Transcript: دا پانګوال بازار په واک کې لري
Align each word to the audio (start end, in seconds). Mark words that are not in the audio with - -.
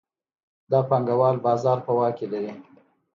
دا 0.71 0.79
پانګوال 0.89 1.35
بازار 1.45 1.77
په 1.85 1.91
واک 1.97 2.13
کې 2.17 2.25
لري 2.31 2.53